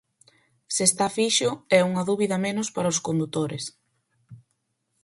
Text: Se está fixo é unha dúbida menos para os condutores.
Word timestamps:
Se 0.75 0.83
está 0.89 1.05
fixo 1.17 1.49
é 1.77 1.79
unha 1.89 2.03
dúbida 2.09 2.37
menos 2.45 2.67
para 2.75 2.91
os 2.93 3.01
condutores. 3.07 3.63